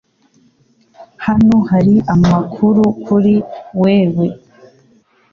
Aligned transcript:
Hano 1.25 1.55
hari 1.69 1.95
amakuru 2.13 2.83
kuri 3.03 3.33
wewe. 3.81 4.27